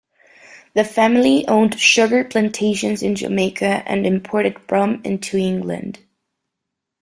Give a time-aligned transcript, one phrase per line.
[0.73, 5.99] The family owned sugar plantations in Jamaica and imported rum into England.